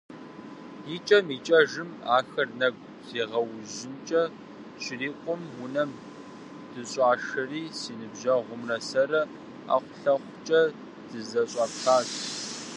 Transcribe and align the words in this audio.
ИкӀэм-икӀэжым, 0.95 1.89
ахэр 2.17 2.47
нэгу 2.59 2.85
зегъэужьынкӀэ 3.09 4.23
щрикъум, 4.83 5.41
унэм 5.63 5.89
дыщӀашэри, 6.73 7.63
си 7.79 7.91
ныбжьэгъумрэ 7.99 8.77
сэрэ 8.89 9.21
ӀэхъулъэхъукӀэ 9.67 10.61
дызэщӀапхащ. 11.09 12.07